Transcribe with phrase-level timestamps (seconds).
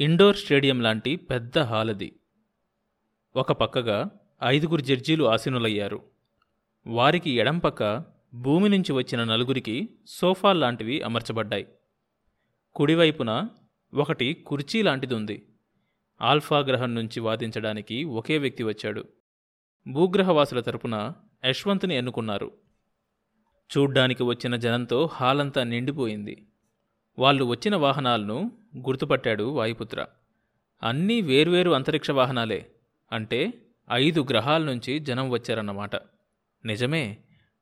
[0.00, 2.16] Indoor stadium లాంటి పెద్ద hall అది
[3.36, 4.10] ఒక పక్కగా
[4.44, 6.02] ఐదుగురు జడ్జీలు ఆసీనులయ్యారు.
[6.86, 8.04] వారికి ఎడంపక్క
[8.34, 11.66] భూమి నుంచి వచ్చిన నలుగురికి సోఫా లాంటివి అమర్చబడ్డాయి.
[12.74, 13.48] కుడివైపున
[13.94, 15.48] ఒకటి కుర్చీ లాంటిది ఉంది
[16.22, 19.04] ఆల్ఫా గ్రహం నుంచి వాదించడానికి ఒకే వ్యక్తి వచ్చాడు.
[19.88, 21.12] భూగ్రహవాసుల తరపున
[21.44, 22.52] యశ్వంత్ని ఎన్నుకున్నారు.
[23.76, 26.46] చూడ్డానికి వచ్చిన జనంతో హాలంతా నిండిపోయింది.
[27.18, 30.06] వాళ్ళు వచ్చిన వాహనాలను గుర్తుపట్టాడు వాయుపుత్ర.
[30.82, 32.70] అన్నీ వేర్వేరు అంతరిక్ష వాహనాలే
[33.12, 33.52] అంటే
[33.92, 35.96] ఐదు గ్రహాల నుంచి జనం వచ్చారన్నమాట.
[36.64, 37.18] నిజమే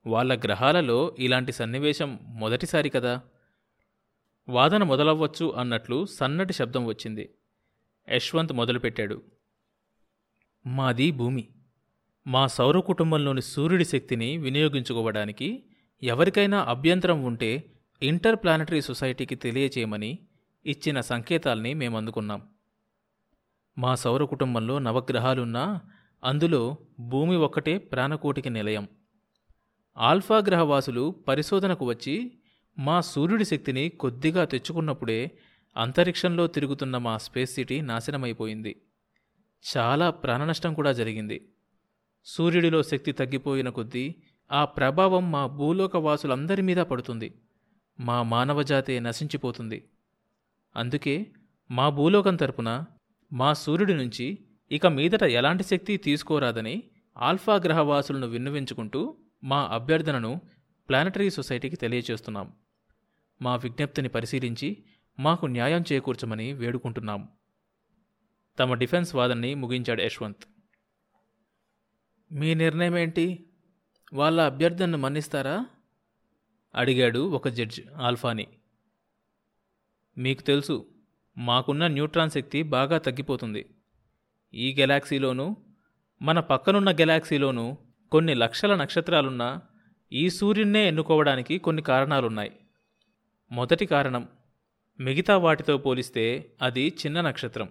[0.07, 3.21] వాళ్ళ గ్రహాలలో ఇలాంటి సన్నివేశం మొదటిసారి కదా?
[4.49, 7.31] వాదన మొదలవ్వచ్చు అన్నట్లు సన్నటి శబ్దం వచ్చింది.
[8.11, 9.23] యశ్వంత్ మొదలుపెట్టాడు.
[10.67, 11.49] మాది భూమి.
[12.27, 15.65] మా సౌర కుటుంబంలోని సూర్యుడి శక్తిని వినియోగించుకోవడానికి
[16.03, 20.19] ఎవరికైనా అభ్యంతరం ఉంటే ఇంటర్ ప్లానటరీ సొసైటీకి తెలియచేయమని
[20.67, 22.49] ఇచ్చిన సంకేతాల్ని మేము అందుకున్నాం
[23.79, 25.81] మా సౌర కుటుంబంలో నవగ్రహాలున్నా
[26.25, 28.89] అందులో భూమి ఒక్కటే ప్రాణకోటికి నిలయం.
[29.97, 32.39] ఆల్ఫా గ్రహవాసులు పరిశోధనకు వచ్చి
[32.79, 35.31] మా సూర్యుడి శక్తిని కొద్దిగా తెచ్చుకున్నప్పుడే
[35.77, 38.83] అంతరిక్షంలో తిరుగుతున్న మా స్పేస్ సిటీ నాశనమైపోయింది.
[39.77, 41.49] చాలా ప్రాణనష్టం కూడా జరిగింది.
[42.25, 44.15] సూర్యుడిలో శక్తి తగ్గిపోయిన కొద్దీ
[44.53, 47.35] ఆ ప్రభావం మా భూలోక వాసులందరి మీద పడుతుంది.
[48.01, 49.89] మా మానవజాతే నశించిపోతుంది.
[50.77, 51.27] అందుకే
[51.71, 52.85] మా భూలోకం తరపున
[53.33, 60.41] మా సూర్యుడి నుంచి ఇక మీదట ఎలాంటి శక్తి తీసుకోరాదని ఆల్ఫా గ్రహవాసులను విన్నవించుకుంటూ మా అభ్యర్థనను
[60.89, 62.53] ప్లానటరీ సొసైటీకి తెలియచేస్తున్నాం.
[63.43, 64.85] మా విజ్ఞప్తిని పరిశీలించి
[65.19, 67.29] మాకు న్యాయం చేకూర్చమని వేడుకుంటున్నాం.
[68.59, 70.45] తమ డిఫెన్స్ వాదనని ముగించాడు యశ్వంత్.
[72.33, 73.51] మీ నిర్ణయం ఏంటి
[74.13, 75.67] వాళ్ళ అభ్యర్థనను మన్నిస్తారా?
[76.75, 78.47] అడిగాడు ఒక జడ్జ్ ఆల్ఫాని.
[80.19, 80.87] మీకు తెలుసు
[81.39, 83.67] మాకున్న న్యూట్రాన్ శక్తి బాగా తగ్గిపోతుంది.
[84.55, 85.57] ఈ గెలాక్సీలోనూ
[86.23, 87.77] మన పక్కనున్న గెలాక్సీలోనూ
[88.13, 89.63] కొన్ని లక్షల నక్షత్రాలున్నా
[90.13, 92.53] ఈ సూర్యున్నే ఎన్నుకోవడానికి కొన్ని కారణాలున్నాయి.
[93.53, 94.29] మొదటి కారణం
[95.01, 97.69] మిగతా వాటితో పోలిస్తే అది చిన్న నక్షత్రం.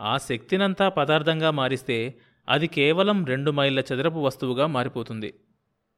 [0.00, 5.34] ఆ శక్తినంతా పదార్థంగా మారిస్తే అది కేవలం రెండు మైళ్ళ చదరపు వస్తువుగా మారిపోతుంది.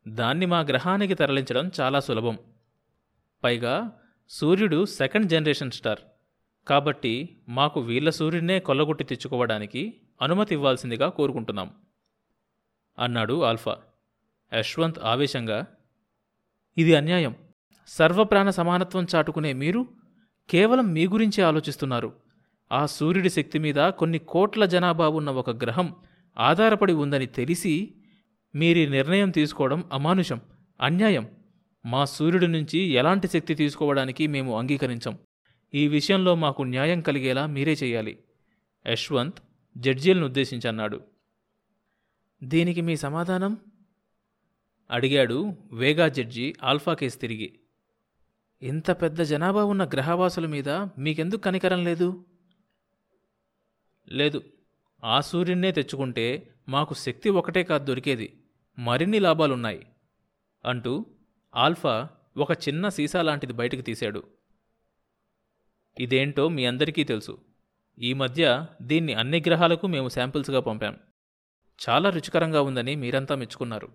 [0.09, 2.39] దాన్ని మా గ్రహానికి తరలించడం చాలా సులభం.
[3.45, 3.93] పైగా
[4.29, 5.99] సూర్యుడు సెకండ్ జనరేషన్ స్టార్.
[6.69, 11.71] కాబట్టి మాకు వీళ్ళ సూర్యుడినే కొల్లగొట్టి తెచ్చుకోవడానికి అనుమతి ఇవ్వాల్సిందిగా కోరుకుంటున్నాం.
[12.99, 13.77] అన్నాడు ఆల్ఫా.
[14.55, 15.67] యశ్వంత్ ఆవేశంగా
[16.79, 17.35] ఇది అన్యాయం.
[17.87, 19.87] సర్వప్రాణ సమానత్వం చాటుకునే మీరు
[20.51, 22.13] కేవలం మీ గురించే ఆలోచిస్తున్నారు.
[22.73, 25.97] ఆ సూర్యుడి శక్తి మీద కొన్ని కోట్ల జనాభా ఉన్న ఒక గ్రహం
[26.39, 27.95] ఆధారపడి ఉందని తెలిసి
[28.55, 30.41] మీరీ నిర్ణయం తీసుకోవడం అమానుషం
[30.81, 31.29] అన్యాయం.
[31.87, 35.19] మా సూర్యుడి నుంచి ఎలాంటి శక్తి తీసుకోవడానికి మేము అంగీకరించం.
[35.75, 38.19] ఈ విషయంలో మాకు న్యాయం కలిగేలా మీరే చేయాలి
[38.87, 39.41] యశ్వంత్
[39.77, 41.01] జడ్జీలను ఉద్దేశించి అన్నాడు
[42.45, 43.57] దీనికి మీ సమాధానం?
[44.91, 47.59] అడిగాడు వేగా జడ్జి ఆల్ఫా కేసు తిరిగి.
[48.63, 50.69] ఇంత పెద్ద జనాభా ఉన్న గ్రహవాసుల మీద
[50.99, 52.25] మీకెందుకు కనికరం లేదు?
[54.09, 54.43] లేదు
[55.05, 56.27] ఆ సూర్యున్నే తెచ్చుకుంటే
[56.69, 58.43] మాకు శక్తి ఒకటే కాదు దొరికేది.
[58.79, 59.87] మరిన్ని లాభాలున్నాయి.
[60.65, 61.07] అంటూ
[61.57, 64.23] ఆల్ఫా ఒక చిన్న సీసా లాంటిది బయటకు తీశాడు.
[66.01, 67.39] ఇదేంటో మీ అందరికీ తెలుసు.
[67.99, 70.99] ఈ మధ్య దీన్ని అన్ని గ్రహాలకు మేము శాంపిల్స్గా పంపాం.
[71.89, 73.89] చాలా రుచికరంగా ఉందని మీరంతా మెచ్చుకున్నారు.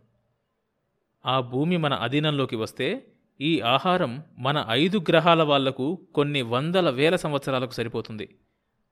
[1.26, 3.08] ఆ భూమి మన అధీనంలోకి వస్తే
[3.42, 8.40] ఈ ఆహారం మన ఐదు గ్రహాల వాళ్ళకు కొన్ని వందల వేల సంవత్సరాలకు సరిపోతుంది.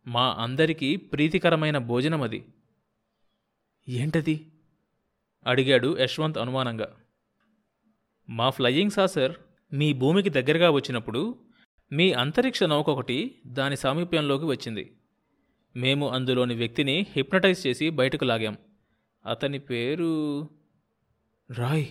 [0.08, 2.46] మా అందరికీ ప్రీతికరమైన భోజనం అది
[3.90, 4.52] ఏంటది?
[5.48, 6.96] అడిగాడు యశ్వంత్ అనుమానంగా.
[8.30, 9.36] మా ఫ్లయింగ్ సాసర్
[9.74, 11.40] మీ భూమికి దగ్గరగా వచ్చినప్పుడు
[11.92, 14.98] మీ అంతరిక్ష నౌక ఒకటి దాని సామీప్యంలోకి వచ్చింది.
[15.76, 18.58] మేము అందులోని వ్యక్తిని హిప్నటైజ్ చేసి బయటకు లాగాం.
[19.26, 20.42] అతని పేరు
[21.52, 21.88] రాయ్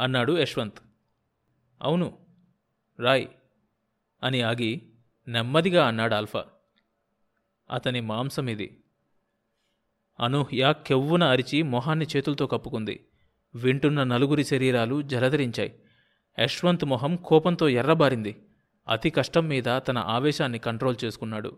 [0.00, 0.78] అన్నాడు యశ్వంత్.
[1.82, 2.18] అవును
[3.00, 3.28] రాయ్
[4.22, 4.82] అని ఆగి
[5.28, 6.44] నెమ్మదిగా అన్నాడు ఆల్ఫా.
[7.70, 8.81] అతని మాంసం ఇది
[10.20, 13.04] అనూహ్య కెవ్వున అరిచి మొహాన్ని చేతులతో కప్పుకుంది.
[13.54, 15.72] వింటున్న నలుగురి శరీరాలు జలధరించాయి.
[16.40, 18.36] యశ్వంత్ మొహం కోపంతో ఎర్రబారింది.
[18.88, 21.56] అతి కష్టం మీద తన ఆవేశాన్ని కంట్రోల్ చేసుకున్నాడు.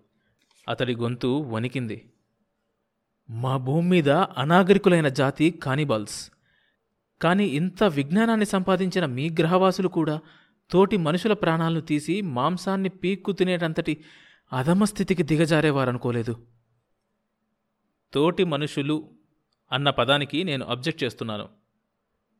[0.69, 2.11] అతడి గొంతు వణికింది.
[3.31, 6.31] మా భూమి మీద అనాగరికులైన జాతి కానిబాల్స్.
[7.23, 10.21] కానీ ఇంత విజ్ఞానాన్ని సంపాదించిన మీ గ్రహవాసులు కూడా
[10.71, 14.05] తోటి మనుషుల ప్రాణాలను తీసి మాంసాన్ని పీక్కు తినేటంతటి
[14.53, 16.54] అధమస్థితికి దిగజారేవారనుకోలేదు.
[18.15, 19.11] తోటి మనుషులు
[19.73, 21.49] అన్న పదానికి నేను అబ్జెక్ట్ చేస్తున్నాను.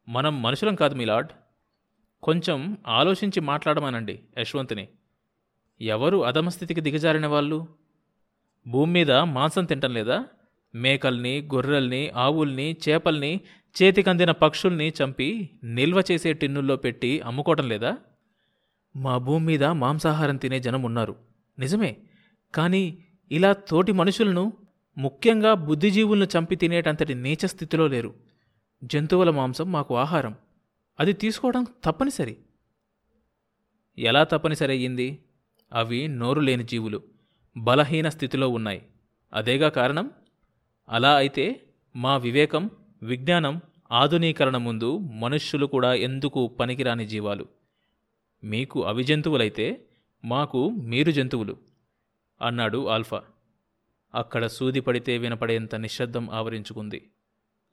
[0.09, 1.31] మనం మనుషులం కాదు మీ లార్డ్.
[2.23, 4.89] కొంచెం ఆలోచించి మాట్లాడమనండి యశ్వంత్ని.
[5.81, 7.69] ఎవరు అధమస్థితికి దిగజారిన వాళ్ళు?
[8.67, 10.25] భూమి మీద మాంసం తింటం లేదా?
[10.75, 13.41] మేకల్ని గొర్రెల్ని ఆవుల్ని చేపల్ని
[13.83, 17.97] చేతికందిన పక్షుల్ని చంపి నిల్వ చేసే టిన్నుల్లో పెట్టి అమ్ముకోవటం లేదా?
[18.97, 21.17] మా భూమి మీద మాంసాహారం తినే జనం ఉన్నారు.
[21.59, 21.97] నిజమే.
[22.55, 22.99] కానీ
[23.31, 24.53] ఇలా తోటి మనుషులను
[24.99, 28.15] ముఖ్యంగా బుద్ధిజీవులను చంపి తినేటంతటి నీచ స్థితిలో లేరు.
[28.85, 30.35] జంతువుల మాంసం మాకు ఆహారం.
[31.01, 32.37] అది తీసుకోవడం తప్పనిసరి.
[33.99, 35.25] ఎలా తప్పనిసరి అయ్యింది?
[35.73, 37.03] అవి నోరు లేని జీవులు.
[37.57, 38.83] బలహీన స్థితిలో ఉన్నాయి.
[39.33, 40.11] అదేగా కారణం?
[40.89, 41.61] అలా అయితే
[41.97, 42.71] మా వివేకం
[43.03, 43.61] విజ్ఞానం
[43.93, 47.47] ఆధునీకరణ ముందు మనుష్యులు కూడా ఎందుకు పనికిరాని జీవాలు?
[48.45, 49.85] మీకు అవి జంతువులైతే
[50.25, 51.57] మాకు మీరు జంతువులు
[52.43, 53.23] అన్నాడు ఆల్ఫా.
[54.15, 57.11] అక్కడ సూది పడితే వినపడేంత నిశ్శబ్దం ఆవరించుకుంది.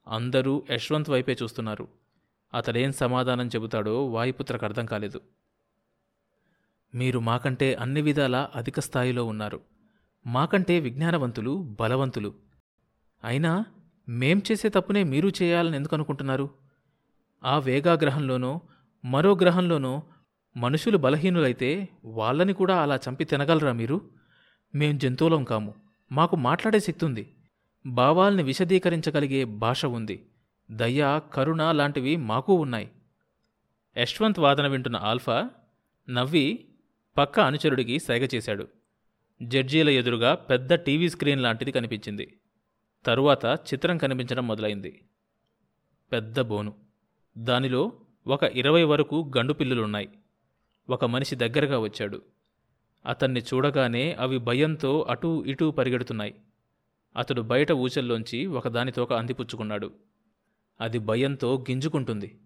[0.07, 1.87] అందరూ యశ్వంత్ వైపే చూస్తున్నారు.
[2.53, 5.21] అతడేం సమాధానం చెబుతాడో వాయుపుత్రకు అర్థం కాలేదు.
[6.95, 9.59] మీరు మాకంటే అన్ని విధాలా అధిక స్థాయిలో ఉన్నారు.
[10.27, 12.33] మాకంటే విజ్ఞానవంతులు బలవంతులు.
[13.23, 13.65] అయినా
[14.09, 16.49] మేం చేసే తప్పునే మీరు చేయాలని ఎందుకు అనుకుంటున్నారు?
[17.43, 18.61] ఆ వేగా గ్రహంలోనో
[19.05, 20.03] మరో గ్రహంలోనో
[20.57, 24.01] మనుషులు బలహీనులైతే వాళ్ళని కూడా అలా చంపి తినగలరా మీరు?
[24.75, 25.90] మేం జంతువులం కాము.
[26.11, 27.35] మాకు మాట్లాడే శక్తి ఉంది
[27.85, 30.29] భావాల్ని విశదీకరించగలిగే భాష ఉంది.
[30.71, 32.91] దయ కరుణ లాంటివి మాకు ఉన్నాయి.
[33.97, 35.49] యశ్వంత్ వాదన వింటున్న ఆల్ఫా
[36.09, 36.67] నవ్వి
[37.17, 38.67] పక్క అనుచరుడికి సైగ చేశాడు.
[39.41, 42.39] జడ్జీల ఎదురుగా పెద్ద టీవీ స్క్రీన్ లాంటిది కనిపించింది.
[43.05, 45.03] తరువాత చిత్రం కనిపించడం మొదలైంది.
[46.11, 46.73] పెద్ద బోను.
[47.37, 47.91] దానిలో
[48.27, 50.09] ఒక ఇరవై వరకు గండు పిల్లులున్నాయి.
[50.89, 52.21] ఒక మనిషి దగ్గరగా వచ్చాడు.
[53.05, 56.35] అతన్ని చూడగానే అవి భయంతో అటూ ఇటూ పరిగెడుతున్నాయి.
[57.17, 59.91] అతడు బయట ఊచల్లోంచి ఒకదాని తోక అందిపుచ్చుకున్నాడు
[60.81, 62.39] అది భయంతో గింజుకుంటుంది.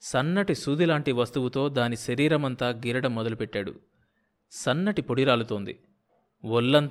[0.00, 3.74] సన్నటి సూదిలాంటి వస్తువుతో దాని శరీరమంతా గీరడం మొదలుపెట్టాడు.
[4.50, 5.80] సన్నటి పొడి రాలుతోంది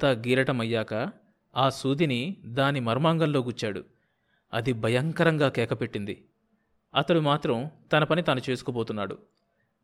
[0.05, 1.09] గీరటమయ్యాక
[1.57, 3.83] ఆ సూదిని దాని మర్మాంగంలో గుచ్చాడు.
[4.53, 6.25] అది భయంకరంగా కేకపెట్టింది.
[6.95, 9.17] అతడు మాత్రం తన పని తాను చేసుకుపోతున్నాడు.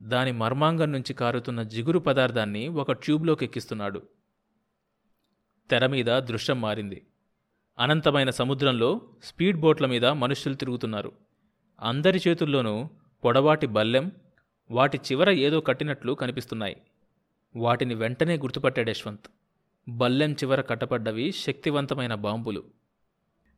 [0.04, 4.02] దాని మర్మాంగం నుంచి కారుతున్న జిగురు పదార్థాన్ని ఒక ట్యూబ్లోకి ఎక్కిస్తున్నాడు.
[5.70, 7.06] తెర మీద దృశ్యం మారింది.
[7.80, 11.12] అనంతమైన సముద్రంలో స్పీడ్ బోట్ల మీద మనుష్యులు తిరుగుతున్నారు.
[11.80, 12.90] అందరి చేతుల్లోనూ
[13.26, 14.12] పొడవాటి బల్లెం
[14.72, 16.82] వాటి చివర ఏదో కట్టినట్లు కనిపిస్తున్నాయి.
[17.56, 19.28] వాటిని వెంటనే గుర్తుపట్టాడు యశ్వంత్.
[19.90, 22.64] బల్లెం చివర కట్టపడ్డవి శక్తివంతమైన బాంబులు.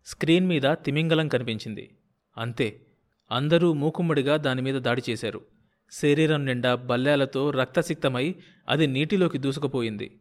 [0.06, 1.98] స్క్రీన్ మీద తిమింగలం కనిపించింది.
[2.38, 2.86] అంతే
[3.32, 5.55] అందరూ మూకుమ్మడిగా దానిమీద దాడి చేశారు.
[5.92, 8.36] శరీరం నిండా బల్లేలతో రక్తసిక్తమై
[8.70, 10.20] అది నీటిలోకి దూసుకుపోయింది.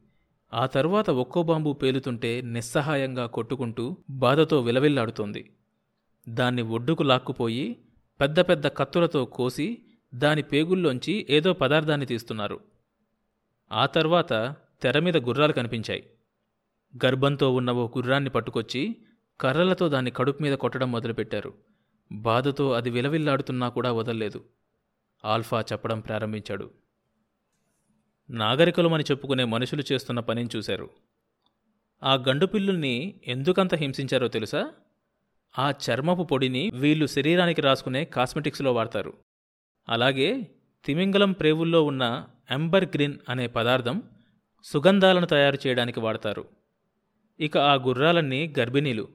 [0.54, 5.50] ఆ తరువాత ఒక్కో బాంబు పేలుతుంటే నిస్సహాయంగా కొట్టుకుంటూ బాధతో విలవిల్లాడుతోంది.
[6.28, 7.76] దాన్ని ఒడ్డుకు లాక్కుపోయి
[8.20, 9.78] పెద్ద పెద్ద కత్తులతో కోసి
[10.14, 12.60] దాని పేగుల్లోంచి ఏదో పదార్థాన్ని తీస్తున్నారు.
[13.72, 16.10] ఆ తర్వాత తెర మీద గుర్రాలు కనిపించాయి.
[17.04, 18.96] గర్భంతో ఉన్న ఓ గుర్రాన్ని పట్టుకొచ్చి
[19.40, 21.54] కర్రలతో దాన్ని కడుపు మీద కొట్టడం మొదలుపెట్టారు.
[22.12, 24.44] బాధతో అది విలవిల్లాడుతున్నా కూడా వదల్లేదు.
[25.24, 26.70] ఆల్ఫా చెప్పడం ప్రారంభించాడు.
[28.30, 30.90] నాగరికులమని చెప్పుకునే మనుషులు చేస్తున్న పనిని చూశారు.
[32.02, 34.70] ఆ గండు పిల్లుల్ని ఎందుకంత హింసించారో తెలుసా?
[35.58, 39.12] ఆ చర్మపు పొడిని వీళ్ళు శరీరానికి రాసుకునే కాస్మెటిక్స్లో వాడతారు.
[39.88, 40.50] అలాగే
[40.84, 44.02] తిమింగలం ప్రేవుల్లో ఉన్న ఎంబర్ గ్రీన్ అనే పదార్థం
[44.64, 46.48] సుగంధాలను తయారు చేయడానికి వాడతారు.
[47.40, 49.08] ఇక ఆ గుర్రాలన్నీ గర్భిణీలు.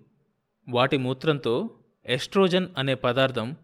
[0.70, 1.70] వాటి మూత్రంతో
[2.06, 3.56] ఎస్ట్రోజన్ అనే పదార్థం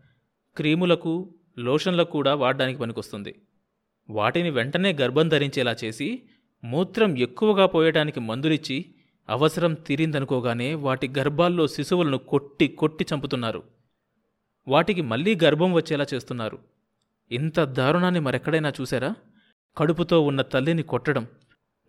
[0.58, 3.42] క్రీములకు లోషన్లకు కూడా వాడడానికి పనికొస్తుంది.
[4.10, 6.24] వాటిని వెంటనే గర్భం ధరించేలా చేసి
[6.64, 8.86] మూత్రం ఎక్కువగా పోయడానికి మందులిచ్చి
[9.30, 13.64] అవసరం తీరిందనుకోగానే వాటి గర్భాల్లో శిశువులను కొట్టి కొట్టి చంపుతున్నారు.
[14.68, 16.60] వాటికి మళ్ళీ గర్భం వచ్చేలా చేస్తున్నారు.
[17.32, 19.16] ఇంత దారుణాన్ని మరెక్కడైనా చూశారా?
[19.78, 21.28] కడుపుతో ఉన్న తల్లిని కొట్టడం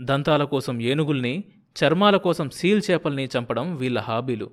[0.02, 1.44] దంతాల కోసం ఏనుగుల్ని
[1.76, 4.50] చర్మాల కోసం సీల్ చేపల్ని చంపడం వీళ్ళ హాబీలు.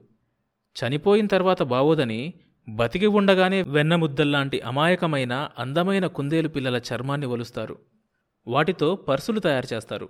[0.75, 2.33] చనిపోయిన తర్వాత బావోదని
[2.69, 7.79] బతికి ఉండగానే వెన్నముద్దల్లాంటి అమాయకమైన అందమైన కుందేలు పిల్లల చర్మాన్ని ఒలుస్తారు.
[8.47, 10.09] వాటితో పర్సులు తయారు చేస్తారు.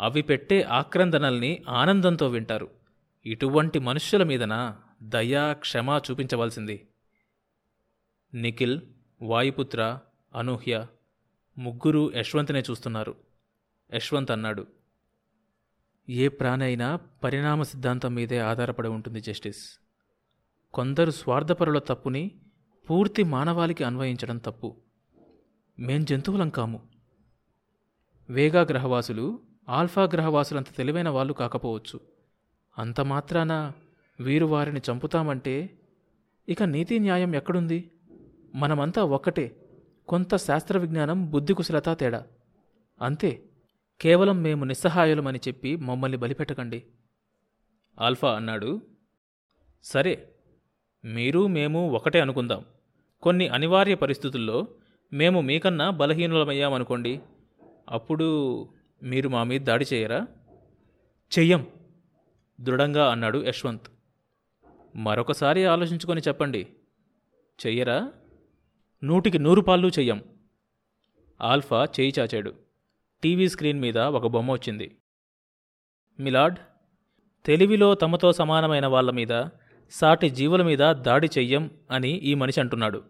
[0.00, 2.70] అవి పెట్టే ఆక్రందనల్ని ఆనందంతో వింటారు.
[3.26, 6.88] ఇటువంటి మనుష్యుల మీదన దయా క్షమా చూపించవలసింది.
[8.34, 8.80] నిఖిల్
[9.22, 9.98] వాయుపుత్ర
[10.34, 10.86] అనూహ్య
[11.58, 13.16] ముగ్గురు యశ్వంత్నే చూస్తున్నారు.
[13.94, 14.66] యశ్వంత్ అన్నాడు
[16.08, 19.81] ఏ ప్రాణైనా పరిణామ సిద్ధాంతం మీదే ఆధారపడి ఉంటుంది జస్టిస్.
[20.74, 22.30] కొందరు స్వార్థపరుల తప్పుని
[22.90, 24.76] పూర్తి మానవాళికి అన్వయించడం తప్పు.
[25.78, 26.80] మేం జంతువులం కాము.
[28.30, 32.00] వేగా గ్రహవాసులు ఆల్ఫా గ్రహవాసులంత తెలివైన వాళ్ళు కాకపోవచ్చు.
[32.78, 33.72] అంత మాత్రాన
[34.20, 35.78] వీరు వారిని చంపుతామంటే
[36.48, 37.90] ఇక నీతి న్యాయం ఎక్కడుంది?
[38.54, 39.56] మనమంతా ఒక్కటే.
[40.08, 42.26] కొంత శాస్త్ర విజ్ఞానం బుద్ధి కుశలత తేడా.
[43.02, 43.42] అంతే.
[44.00, 46.82] కేవలం మేము నిస్సహాయులమని చెప్పి మమ్మల్ని బలిపెట్టకండి.
[48.00, 48.82] ఆల్ఫా అన్నాడు.
[49.82, 50.31] సరే.
[51.04, 52.64] మీరు మేము ఒకటే అనుకుందాం.
[53.22, 54.66] కొన్ని అనివార్య పరిస్థితుల్లో
[55.12, 57.20] మేము మీకన్నా బలహీనులమయ్యామనుకోండి.
[57.88, 58.68] అప్పుడు
[59.02, 60.26] మీరు మా మీద దాడి చేయరా?
[61.38, 61.66] చెయ్యం
[62.60, 63.86] దృఢంగా అన్నాడు యశ్వంత్.
[64.96, 66.66] మరొకసారి ఆలోచించుకొని చెప్పండి.
[67.66, 68.12] చెయ్యరా?
[69.04, 70.24] నూటికి నూరు పాళ్ళు చెయ్యం.
[71.40, 72.54] ఆల్ఫా చేయి చాచాడు.
[73.22, 74.96] టీవీ స్క్రీన్ మీద ఒక బొమ్మ వచ్చింది.
[76.20, 76.56] మిలాడ్
[77.46, 79.44] తెలివిలో తమతో సమానమైన వాళ్ళ మీద
[79.90, 83.02] సాటి జీవుల మీద దాడి చెయ్యం అని ఈ మనిషి అంటున్నాడు.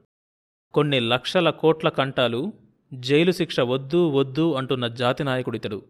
[0.74, 2.52] కొన్ని లక్షల కోట్ల కంటాలు
[2.94, 5.82] జైలు శిక్ష వద్దు వద్దు అంటున్న జాతి నాయకుడితడు.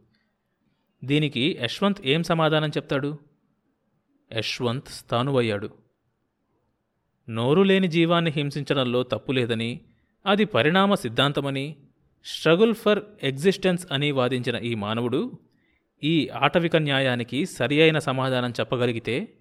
[1.05, 3.19] దీనికి యశ్వంత్ ఏం సమాధానం చెప్తాడు?
[4.33, 5.71] యశ్వంత్ స్థానువయ్యాడు.
[7.31, 9.81] నోరు లేని జీవాన్ని హింసించడంలో తప్పులేదని
[10.27, 11.77] అది పరిణామ సిద్ధాంతమని
[12.25, 15.33] స్ట్రగుల్ ఫర్ ఎగ్జిస్టెన్స్ అని వాదించిన ఈ మానవుడు
[16.05, 19.35] ఈ ఆటవిక న్యాయానికి సరి అయిన సమాధానం చెప్పగలిగితే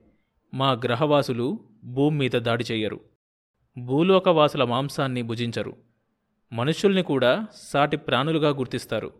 [0.53, 3.00] మా గ్రహవాసులు భూమి మీద దాడి చెయ్యరు.
[3.77, 5.77] భూలోకవాసుల మాంసాన్ని భుజించరు.
[6.53, 9.13] మనుషుల్ని కూడా సాటి ప్రాణులుగా గుర్తిస్తారు.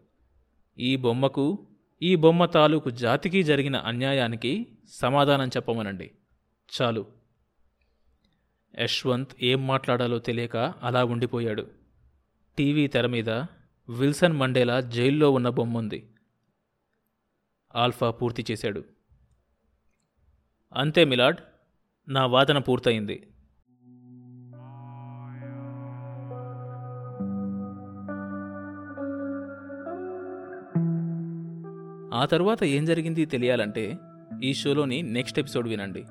[0.78, 1.68] ఈ బొమ్మకు
[2.02, 6.12] ఈ బొమ్మ తాలూకు జాతికి జరిగిన అన్యాయానికి సమాధానం చెప్పమనండి.
[6.82, 7.06] చాలు.
[8.80, 11.68] యశ్వంత్ ఏం మాట్లాడాలో తెలియక అలా ఉండిపోయాడు.
[12.58, 13.30] టీవీ తెర మీద
[13.90, 16.14] విల్సన్ మండేలా జైల్లో ఉన్న బొమ్మ ఉంది
[17.76, 18.84] ఆల్ఫా పూర్తి చేశాడు.
[20.78, 21.38] అంతే మిలాడ్.
[22.08, 23.28] నా వాదన పూర్తయింది.
[32.14, 33.98] ఆ తర్వాత ఏం జరిగింది తెలియాలంటే
[34.44, 36.06] ఈ షోలోని నెక్స్ట్ ఎపిసోడ్ వినండి.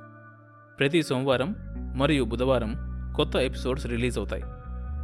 [0.78, 1.56] ప్రతి సోమవారం
[1.96, 2.74] మరియు బుధవారం
[3.16, 4.42] కొత్త ఎపిసోడ్స్ రిలీజ్ అవుతాయి.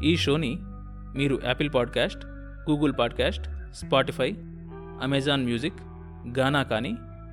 [0.09, 0.59] ఈ షోని
[1.17, 2.27] మీరు Apple podcast
[2.71, 4.33] Google podcast Spotify
[5.03, 5.81] Amazon music
[6.39, 6.97] Gaana కానీ